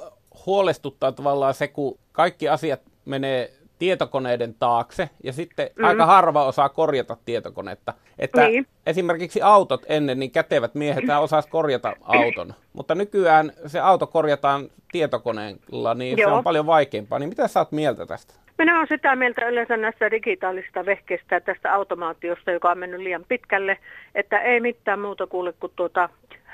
[0.46, 5.84] huolestuttaa tavallaan se, kun kaikki asiat menee tietokoneiden taakse ja sitten mm.
[5.84, 7.94] aika harva osaa korjata tietokonetta.
[8.20, 8.68] Että Niin.
[8.86, 15.94] esimerkiksi autot ennen, niin kätevät miehet osas korjata auton, mutta nykyään se auto korjataan tietokoneella,
[15.94, 16.30] niin Joo.
[16.30, 17.20] se on paljon vaikeampaa.
[17.20, 18.34] Niin mitä sä oot mieltä tästä?
[18.58, 23.26] Minä olen sitä mieltä yleensä näistä digitaalisista vehkeistä ja tästä automaatiosta, joka on mennyt liian
[23.28, 23.78] pitkälle,
[24.16, 26.10] että ei mitään muuta kuule kuin tuota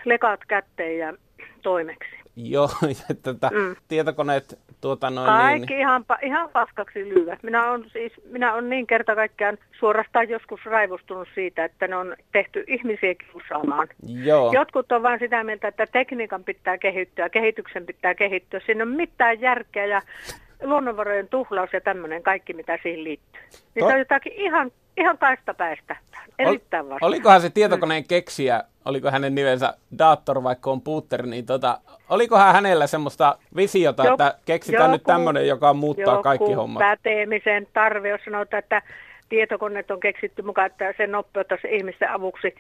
[0.06, 1.14] lekat kätteen ja
[1.62, 2.23] toimeksi.
[2.54, 3.76] Joo, ja tätä mm.
[3.88, 7.44] tietokoneet tuota noin Kaikki niin, ihan, pa- ihan paskaksi lyövät.
[7.44, 12.16] Minä olen siis, minä olen niin kerta kaikkiaan suorastaan joskus raivostunut siitä, että ne on
[12.32, 13.88] tehty ihmisiä kiusaamaan.
[14.08, 14.54] Joo.
[14.54, 18.60] Jotkut on vain sitä mieltä, että tekniikan pitää kehittyä, kehityksen pitää kehittyä.
[18.66, 20.02] Siinä on mitään järkeä ja
[20.64, 23.42] luonnonvarojen tuhlaus ja tämmöinen kaikki, mitä siihen liittyy.
[23.76, 25.56] Niin To- se on jotakin ihan, ihan kaista
[26.40, 27.06] Erittäin vasta.
[27.06, 31.80] Olikohan se tietokoneen keksijä, oliko hänen nimensä Dator vai Computer, niin tota,
[32.10, 36.80] olikohan hänellä semmoista visiota, Joku- että keksitään nyt joku- tämmöinen, joka muuttaa joku kaikki hommat?
[36.80, 38.82] päteemisen tarve, jos sanotaan, että
[39.30, 42.56] tietokoneet on keksitty mukaan, että se nopeuttaisi ihmisten avuksi.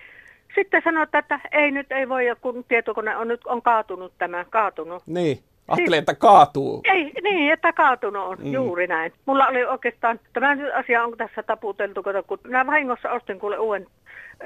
[0.56, 5.04] Sitten sanotaan, että ei nyt ei voi, kun tietokone on nyt on kaatunut tämä, kaatunut.
[5.06, 6.82] Niin, ajattelin, että kaatuu.
[6.84, 8.54] Ei, niin, että kaatunut on, Mm.
[8.54, 9.14] juuri näin.
[9.26, 13.88] Mulla oli oikeastaan, tämä asia on tässä taputeltu, kun minä vahingossa ostin kuule uuden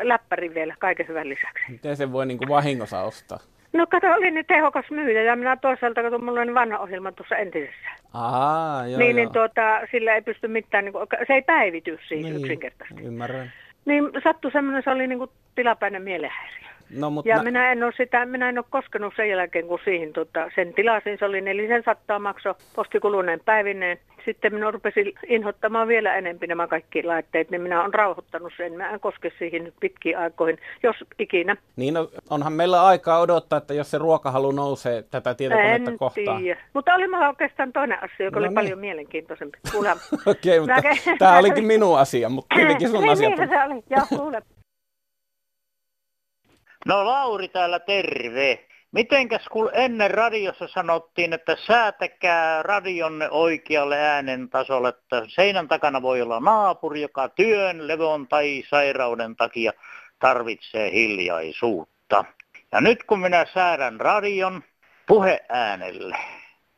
[0.01, 1.63] läppärin vielä kaiken hyvän lisäksi.
[1.69, 3.39] Miten se voi niinku vahingossa ostaa?
[3.73, 7.35] No kato, oli niin tehokas myyjä ja minä toisaalta, kato, mulla on vanha ohjelma tuossa
[7.35, 7.89] entisessä.
[8.13, 9.15] Aa, joo, niin, joo.
[9.15, 12.35] niin tuota, sillä ei pysty mitään, niin kuin, se ei päivity siis niin.
[12.37, 13.03] yksinkertaisesti.
[13.03, 13.51] Ymmärrän.
[13.85, 16.66] Niin sattui semmoinen, se oli niin kuin tilapäinen mielenhäiriö.
[16.95, 19.79] No, mutta Ja nä- minä en ole sitä, minä en ole koskenut sen jälkeen, kun
[19.83, 21.17] siihen tota, sen tilasin.
[21.19, 23.97] Se oli 400 makso postikuluneen päivineen.
[24.25, 28.73] Sitten minä rupesin inhottamaan vielä enempi nämä kaikki laitteet, niin minä olen rauhoittanut sen.
[28.77, 31.55] Mä en koske siihen nyt pitkiin aikoihin, jos ikinä.
[31.75, 36.41] niin no, onhan meillä aikaa odottaa, että jos se ruokahalu nousee tätä tietokonetta en kohtaan.
[36.41, 36.59] tiedä.
[36.73, 38.55] Mutta oli mulla oikeastaan toinen asia, joka No oli niin.
[38.55, 39.57] paljon mielenkiintoisempi.
[40.25, 43.29] Okei, mutta Mä- tämä olikin minun asia, mutta kuitenkin sun niin, asia.
[43.29, 43.83] Niin, se oli.
[43.89, 44.41] Joo, kuule.
[46.87, 48.67] No Lauri täällä terve.
[48.91, 56.21] Mitenkäs kun ennen radiossa sanottiin, että säätäkää radionne oikealle äänen tasolle, että seinän takana voi
[56.21, 59.71] olla naapuri, joka työn, levon tai sairauden takia
[60.19, 62.25] tarvitsee hiljaisuutta.
[62.71, 64.63] Ja nyt kun minä säädän radion
[65.07, 66.17] puheäänelle,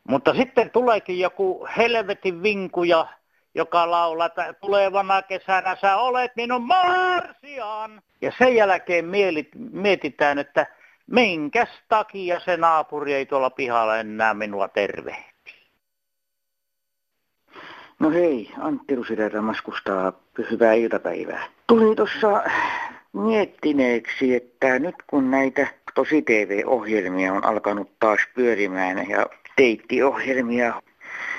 [0.08, 3.06] mutta sitten tuleekin joku helvetin vinkuja,
[3.54, 8.02] joka laulaa, että tulevana kesänä sä olet minun marsian.
[8.20, 10.66] Ja sen jälkeen mielit, mietitään, että
[11.06, 15.30] minkäs takia se naapuri ei tuolla pihalla enää minua tervehti.
[17.98, 20.12] No hei, Antti Rusireita Maskustaa,
[20.50, 21.46] hyvää iltapäivää.
[21.66, 22.42] Tuli tuossa
[23.12, 30.82] miettineeksi, että nyt kun näitä tosi TV-ohjelmia on alkanut taas pyörimään ja teittiohjelmia,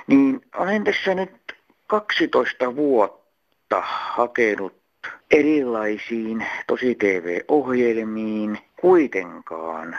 [0.07, 1.31] niin olen tässä nyt
[1.91, 3.81] 12 vuotta
[4.15, 4.75] hakenut
[5.31, 9.97] erilaisiin tosi TV-ohjelmiin kuitenkaan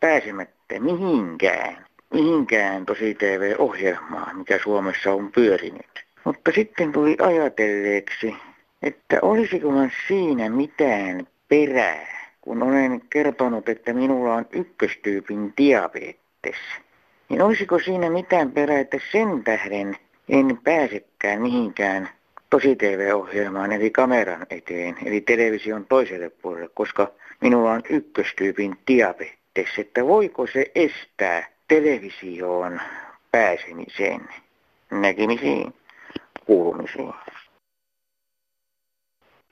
[0.00, 6.04] pääsemättä mihinkään, mihinkään tosi TV-ohjelmaan, mikä Suomessa on pyörinyt.
[6.24, 8.36] Mutta sitten tuli ajatelleeksi,
[8.82, 16.58] että olisikohan siinä mitään perää, kun olen kertonut, että minulla on ykköstyypin diabetes.
[17.28, 19.96] Niin olisiko siinä mitään perää, että sen tähden
[20.28, 22.08] en pääsekään mihinkään
[22.50, 30.06] tosi TV-ohjelmaan eli kameran eteen, eli television toiselle puolelle, koska minulla on ykköstyypin diabetes, että
[30.06, 32.80] voiko se estää televisioon
[33.30, 34.28] pääsemisen
[34.90, 35.74] näkemisiin,
[36.46, 37.12] kuulumisiin.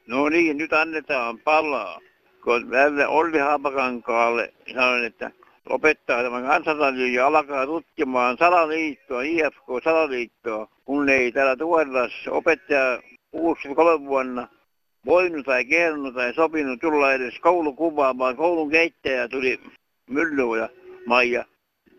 [0.07, 2.01] No niin, nyt annetaan palaa.
[2.45, 2.71] Kun
[3.09, 5.31] Olli Haapakankaalle sanoin, että
[5.69, 14.49] lopettaa tämän kansanradion ja alkaa tutkimaan salaliittoa, IFK-salaliittoa, kun ei täällä Tuorilassa opettaja 63 vuonna
[15.07, 18.37] voinut tai kehdannut tai sopinut tulla edes koulukuvaamaan.
[18.37, 19.61] Koulun keittäjä tuli
[20.11, 20.69] Mylly ja
[21.07, 21.45] Maija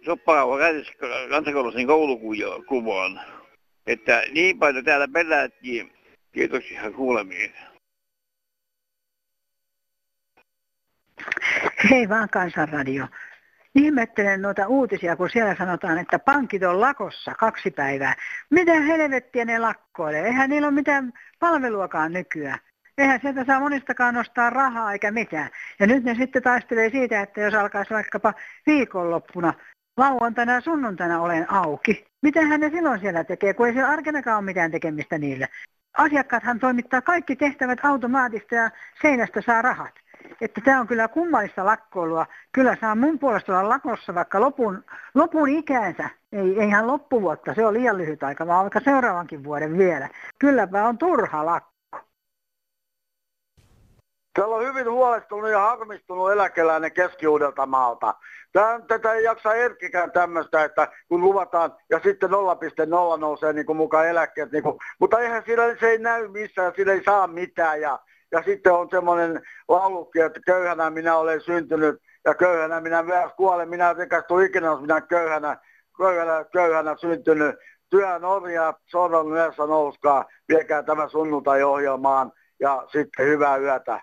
[0.06, 0.94] soppakauva kädessä
[1.30, 3.22] kansakoulussa koulukuvaan.
[3.88, 5.94] Että niin paljon täällä pelättiin.
[6.32, 7.54] Kiitoksia kuulemiin.
[11.90, 13.08] Hei vaan Kansanradio.
[13.76, 18.16] Ihmettelen noita uutisia, kun siellä sanotaan, että pankit on lakossa kaksi päivää.
[18.50, 20.26] Mitä helvettiä ne lakkoilee?
[20.26, 22.60] Eihän niillä ole mitään palveluakaan nykyään.
[22.98, 25.50] Eihän sieltä saa monistakaan nostaa rahaa eikä mitään.
[25.80, 28.34] Ja nyt ne sitten taistelee siitä, että jos alkaisi vaikkapa
[28.66, 29.54] viikonloppuna,
[29.98, 32.06] lauantaina ja sunnuntaina olen auki.
[32.22, 35.50] Mitähän ne silloin siellä tekee, kun ei siellä arkenakaan ole mitään tekemistä niille.
[35.98, 38.70] Asiakkaathan toimittaa kaikki tehtävät automaattista ja
[39.02, 40.03] seinästä saa rahat.
[40.42, 42.26] Että tämä on kyllä kummallista lakkoilua.
[42.52, 44.84] Kyllä saa mun puolesta olla lakossa vaikka lopun,
[45.16, 46.10] lopun ikäänsä.
[46.32, 50.10] Ei, ei ihan loppuvuotta, se on liian lyhyt aika, vaan vaikka seuraavankin vuoden vielä.
[50.40, 51.74] Kylläpä on turha lakko.
[54.34, 57.26] Täällä on hyvin huolestunut ja harmistunut eläkeläinen keski
[57.68, 58.16] maalta.
[58.54, 63.78] Tää, tätä ei jaksa Erkkikään tämmöistä, että kun luvataan ja sitten 0,0 nousee niin kuin
[63.78, 64.52] mukaan eläkkeet.
[64.52, 67.82] Niin kuin, mutta eihän sillä, se ei näy missään, sillä ei saa mitään.
[67.82, 68.00] Ja,
[68.34, 73.04] ja sitten on semmoinen laulukki, että köyhänä minä olen syntynyt ja köyhänä minä
[73.38, 73.70] kuolen.
[73.70, 75.58] Minä rikastu ikinä, jos minä köyhänä,
[75.98, 77.56] köyhänä, köyhänä syntynyt.
[77.90, 84.02] Työ Norja, Soron yössä nouskaa, viekää tämä sunnuntai-ohjelmaan ja sitten hyvää yötä.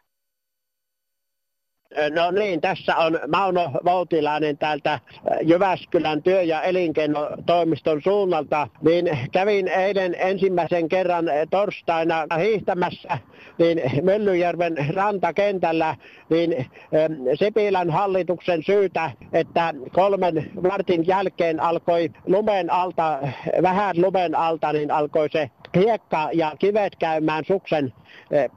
[2.15, 5.01] No niin, tässä on Mauno Voutilainen täältä
[5.43, 8.69] Jyväskylän työ- ja elinkeinotoimiston suunnalta.
[8.83, 13.19] Niin kävin eilen ensimmäisen kerran torstaina hiihtämässä
[13.59, 15.97] niin Möllyjärven rantakentällä
[16.31, 16.67] niin
[17.35, 23.19] Sipilän hallituksen syytä, että kolmen vartin jälkeen alkoi lumen alta,
[23.63, 27.93] vähän lumen alta, niin alkoi se hiekka ja kivet käymään suksen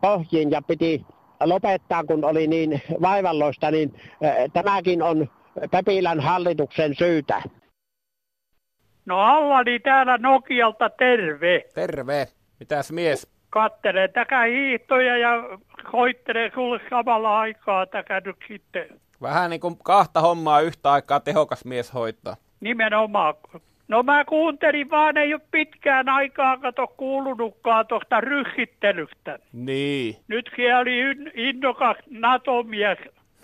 [0.01, 1.05] pohjiin ja piti
[1.49, 4.01] lopettaa, kun oli niin vaivalloista, niin
[4.53, 5.29] tämäkin on
[5.71, 7.41] Pepilän hallituksen syytä.
[9.06, 11.62] No Allani täällä Nokialta terve.
[11.75, 12.27] Terve.
[12.60, 13.34] Mitäs mies?
[13.49, 15.29] Kattelen täkä hiihtoja ja
[15.91, 18.88] koittelee sulle samalla aikaa täkä nyt sitten.
[19.21, 22.36] Vähän niin kuin kahta hommaa yhtä aikaa tehokas mies hoitaa.
[22.60, 23.34] Nimenomaan.
[23.87, 29.39] No mä kuuntelin vaan, ei ole pitkään aikaa kato kuulunutkaan tuosta ryhkittelystä.
[29.53, 30.15] Niin.
[30.27, 32.97] Nytkin oli in- innokas NATO-mies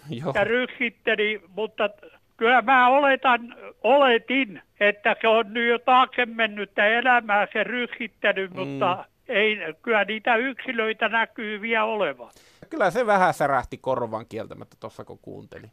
[0.09, 0.31] Joo.
[0.35, 1.89] ja ryhkitteli, mutta
[2.37, 8.59] kyllä mä oletan, oletin, että se on nyt jo taakse mennyttä elämää se ryhkittely, Mm.
[8.59, 12.29] mutta ei, kyllä niitä yksilöitä näkyy vielä olevan.
[12.69, 15.71] Kyllä se vähän särähti korvan kieltämättä tuossa, kun kuuntelin.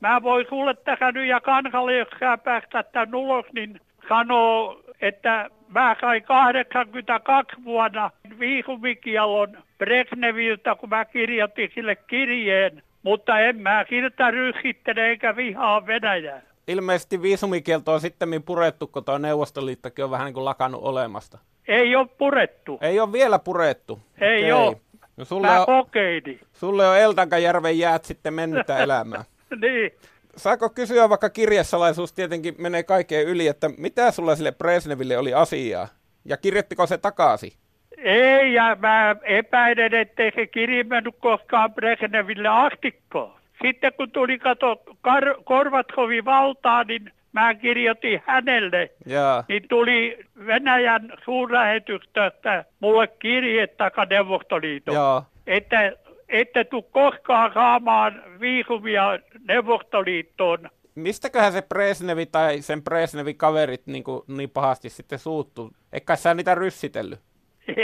[0.00, 5.50] Mä voin sulle tähän nyt ja kansalle, jos sä päästä tämän ulos, niin sanoo, että
[5.68, 14.30] mä sain 82 vuonna viisumikielon Brezhneviltä, kun mä kirjoitin sille kirjeen, mutta en mä siltä
[14.30, 16.42] ryhkittele eikä vihaa Venäjää.
[16.68, 21.38] Ilmeisesti viisumikielto on sitten purettu, kun tuo Neuvostoliittokin on vähän niin kuin lakannut olemasta.
[21.68, 22.78] Ei ole purettu.
[22.80, 24.00] Ei ole vielä purettu.
[24.20, 24.52] Ei Okei.
[24.52, 24.80] oo.
[25.16, 26.40] No sulle Mä on, kokeilin.
[26.52, 29.24] sulle on Eltankajärven jäät sitten mennyttä elämää.
[29.62, 29.90] niin.
[30.36, 35.88] Saako kysyä, vaikka kirjesalaisuus tietenkin menee kaikkeen yli, että mitä sulla sille Presneville oli asiaa?
[36.24, 37.52] Ja kirjoittiko se takaisin?
[37.98, 43.32] Ei, ja mä epäilen, ettei se kirja mennyt koskaan Brezhneville astikkoon.
[43.62, 48.90] Sitten kun tuli kato Kar- Korvatkovin valtaan, niin mä kirjoitin hänelle.
[49.06, 49.44] Jaa.
[49.48, 54.94] Niin tuli Venäjän suurlähetystöstä mulle kirje taka Neuvostoliiton.
[54.94, 55.22] Joo.
[55.46, 55.92] Että
[56.28, 60.70] ette tule koskaan saamaan viisumia Neuvostoliittoon.
[60.94, 65.70] Mistäköhän se Presnevi tai sen Presnevin kaverit niin, kuin, niin pahasti sitten suuttuu?
[65.92, 67.20] Eikä sä niitä ryssitellyt?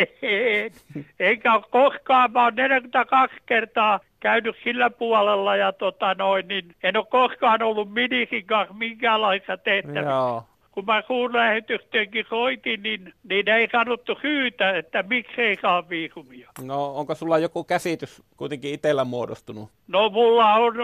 [1.20, 6.96] Eikä ole koskaan, mä oon 42 kertaa käynyt sillä puolella ja tota noin, niin en
[6.96, 10.00] ole koskaan ollut Minikin kanssa minkäänlaisessa tehtävissä.
[10.00, 10.44] Joo.
[10.72, 16.50] Kun mä suurlähetystöönkin soitin, niin, niin ei sanottu syytä, että miksi ei saa viisumia.
[16.64, 19.70] No onko sulla joku käsitys kuitenkin itsellä muodostunut?
[19.88, 20.74] No mulla on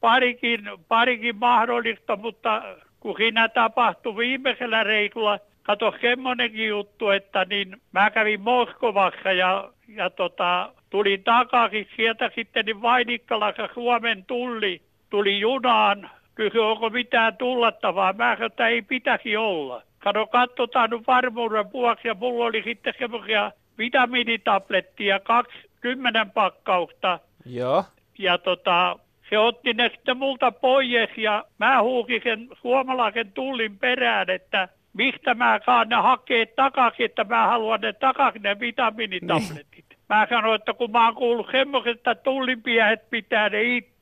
[0.00, 2.62] parikin, parikin mahdollista, mutta
[3.00, 10.10] kun siinä tapahtui viimeisellä reikulla, kato semmonenkin juttu, että niin mä kävin Moskovassa ja, ja
[10.10, 18.12] tota, tulin takaisin sieltä sitten niin Vainikkalassa Suomen tulli, tuli junaan, kysyi onko mitään tullattavaa,
[18.12, 19.82] mä sanoin, että ei pitäisi olla.
[19.98, 27.84] Kato, katsotaan nyt varmuuden vuoksi ja mulla oli sitten semmoisia vitamiinitablettia, kaksi kymmenen pakkausta Joo.
[28.18, 28.98] ja tota,
[29.30, 35.34] se otti ne sitten multa pois ja mä huukin sen suomalaisen tullin perään, että mistä
[35.34, 39.84] mä saan ne hakea takaisin, että mä haluan ne takaisin ne vitamiinitabletit.
[40.08, 43.93] Mä sanoin, että kun mä oon kuullut semmoiset, että tullinpiehet pitää ne itse.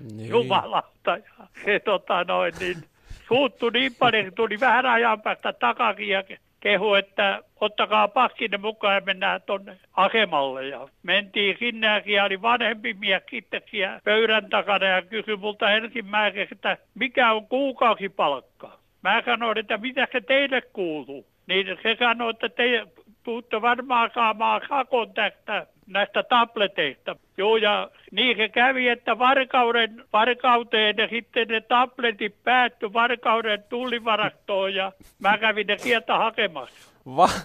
[0.00, 0.28] Niin.
[0.28, 1.16] Jumalauta.
[1.16, 2.76] Ja se tota noin niin
[3.28, 6.24] suuttui niin paljon, että tuli vähän ajan päästä takaisin ja
[6.60, 10.68] kehu, että ottakaa passinne mukaan ja mennään tonne asemalle.
[10.68, 13.22] Ja mentiin sinne ja oli vanhempi mies
[14.04, 18.78] pöydän takana ja kysyi multa ensimmäiseksi, että mikä on kuukausipalkka.
[19.02, 21.26] Mä sanoin, että mitä se teille kuuluu.
[21.46, 22.86] Niin se sanoi, että te
[23.26, 27.16] tuutte varmaan saamaan sakon tästä näistä tableteista.
[27.36, 34.74] Joo, ja niin se kävi, että varkauden, varkauteen ja sitten ne tabletit päättyi varkauden tullivarastoon
[34.74, 36.90] ja mä kävin ne sieltä hakemassa.
[37.16, 37.44] Va-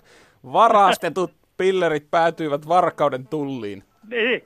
[0.53, 3.83] varastetut pillerit päätyivät varkauden tulliin.
[4.09, 4.41] Niin.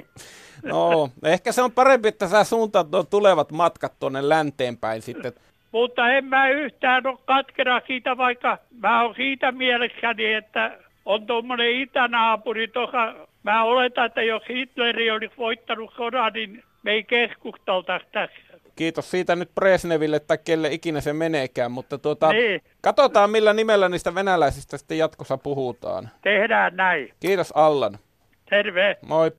[0.63, 5.33] No, ehkä se on parempi, että sä suuntaat nuo tulevat matkat tuonne länteenpäin sitten.
[5.71, 11.71] Mutta en mä yhtään ole katkera siitä, vaikka mä oon siitä mielessäni, että on tuommoinen
[11.71, 13.13] itänaapuri tuossa.
[13.43, 18.35] Mä oletan, että jos Hitleri olisi voittanut sodan, niin me ei keskusteltaisi tässä.
[18.75, 22.61] Kiitos siitä nyt Presneville tai kelle ikinä se meneekään, mutta tuota, Niin.
[22.81, 26.09] katsotaan millä nimellä niistä venäläisistä sitten jatkossa puhutaan.
[26.21, 27.13] Tehdään näin.
[27.19, 27.97] Kiitos Allan.
[28.49, 28.97] Terve.
[29.07, 29.31] Moi.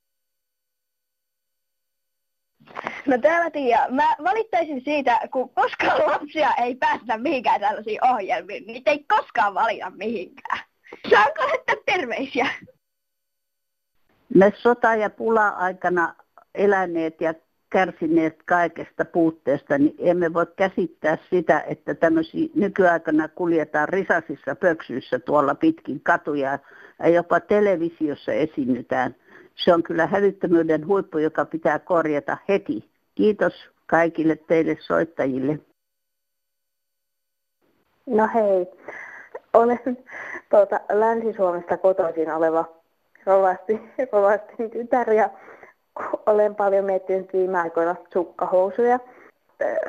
[3.06, 8.90] No täällä Tiia, mä valittaisin siitä, kun koskaan lapsia ei päästä mihinkään tällaisiin ohjelmiin, niitä
[8.90, 10.58] ei koskaan valita mihinkään.
[11.10, 12.46] Saanko lähettää terveisiä?
[14.34, 16.14] Me sota- ja pula-aikana
[16.54, 17.34] eläneet ja
[17.70, 25.54] kärsineet kaikesta puutteesta, niin emme voi käsittää sitä, että tämmöisiä nykyaikana kuljetaan risasissa pöksyissä tuolla
[25.54, 26.58] pitkin katuja
[26.98, 29.14] ja jopa televisiossa esiinnytään.
[29.54, 32.90] Se on kyllä hävyttömyyden huippu, joka pitää korjata heti.
[33.14, 33.52] Kiitos
[33.86, 35.58] kaikille teille soittajille.
[38.06, 38.66] No hei,
[39.56, 39.80] olen
[40.50, 42.64] tuota, Länsi-Suomesta kotoisin oleva
[43.26, 43.80] rovasti,
[44.12, 45.30] rovastin tytär ja
[46.26, 48.98] olen paljon miettinyt viime aikoina sukkahousuja.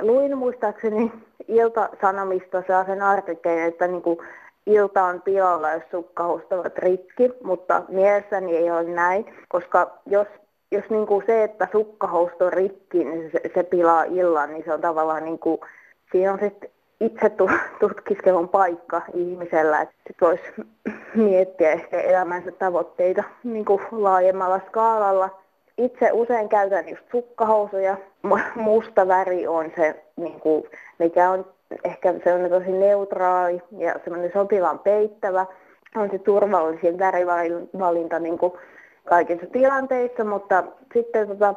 [0.02, 1.12] Luin muistaakseni
[1.48, 4.20] Ilta-Sanomista sellaisen artikkelin, että niin kuin
[4.66, 10.28] ilta on pilalla, jos sukkahousut ovat rikki, mutta mielessäni ei ole näin, koska jos,
[10.72, 14.74] jos niin kuin se, että sukkahousut on rikki, niin se, se pilaa illan, niin se
[14.74, 15.62] on tavallaan niin kuin,
[16.12, 16.70] siinä on sitten
[17.02, 17.32] itse
[17.80, 20.44] tutkiskelun paikka ihmisellä, että voisi
[21.16, 25.30] miettiä ehkä elämänsä tavoitteita niin kuin laajemmalla skaalalla.
[25.78, 27.98] itse usein käytän just sukkahousuja.
[28.56, 30.64] Musta väri on se, niin kuin,
[31.00, 31.46] mikä on
[31.84, 35.46] ehkä sellainen tosi neutraali ja semmoinen sopivan peittävä.
[35.96, 38.54] On se turvallisin värivalinta niin kuin
[39.06, 41.56] kaikissa tilanteissa, mutta sitten tota,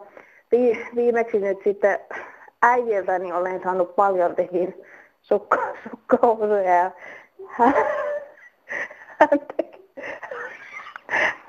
[0.96, 1.98] viimeksi nyt sitten
[2.62, 4.84] äidiltä niin olen saanut paljon tekin
[5.22, 5.56] sukka,
[5.90, 6.90] sukkahousuja ja
[7.46, 7.84] häntä,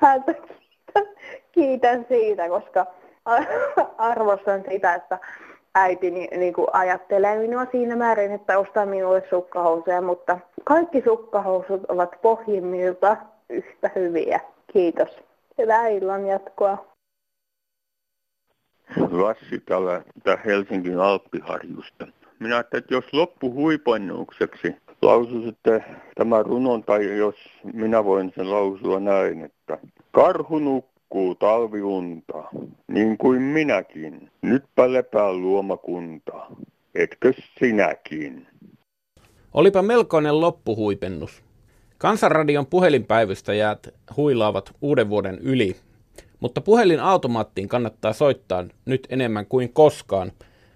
[0.01, 1.07] häntä kiitän,
[1.51, 2.85] kiitän siitä, koska
[3.97, 5.19] arvostan sitä, että
[5.75, 12.21] äiti niin kuin ajattelee minua siinä määrin, että ostaa minulle sukkahousuja, mutta kaikki sukkahousut ovat
[12.21, 13.17] pohjimmilta
[13.49, 14.39] yhtä hyviä.
[14.73, 15.09] Kiitos.
[15.57, 16.85] Hyvää illan jatkoa.
[19.11, 20.01] Lassi täällä
[20.45, 22.07] Helsingin Alppiharjusta.
[22.41, 25.83] Minä ajattelin, että jos loppuhuipannukseksi lausuisitte
[26.15, 27.35] tämän runon, tai jos
[27.73, 29.77] minä voin sen lausua näin, että
[30.11, 32.43] karhu nukkuu talviunta,
[32.87, 34.31] niin kuin minäkin.
[34.41, 36.33] Nytpä lepää luomakunta,
[36.95, 38.47] etkö sinäkin?
[39.53, 41.43] Olipa melkoinen loppuhuipennus.
[41.97, 43.87] Kansanradion puhelinpäivystäjät
[44.17, 45.75] huilaavat uuden vuoden yli,
[46.39, 50.31] mutta puhelin automaattiin kannattaa soittaa nyt enemmän kuin koskaan,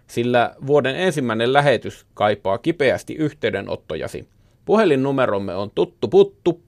[0.07, 4.27] sillä vuoden ensimmäinen lähetys kaipaa kipeästi yhteydenottojasi.
[4.65, 6.61] Puhelinnumeromme on tuttu puttu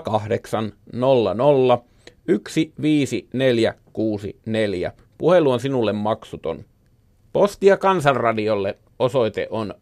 [0.00, 1.82] 0800
[2.28, 4.92] 15464.
[5.18, 6.64] Puhelu on sinulle maksuton.
[7.32, 9.74] Postia Kansanradiolle osoite on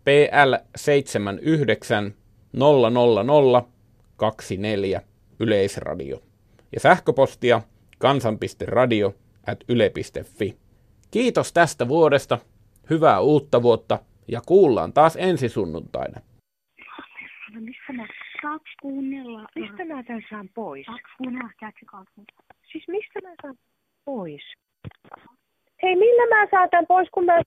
[0.00, 2.12] PL79
[2.52, 5.02] 00024
[5.40, 6.22] Yleisradio.
[6.72, 7.62] Ja sähköpostia
[7.98, 9.14] kansan.radio
[9.46, 10.56] at yle.fi.
[11.10, 12.38] Kiitos tästä vuodesta,
[12.90, 13.98] hyvää uutta vuotta
[14.28, 16.20] ja kuullaan taas ensi sunnuntaina.
[17.60, 18.06] Mistä mä,
[18.42, 19.46] saaks kuunnella?
[19.54, 20.86] Mistä mä tän saan pois?
[22.72, 23.58] Siis mistä mä saan
[24.04, 24.42] pois?
[25.82, 27.40] Hei, millä mä saan tän pois, kun mä...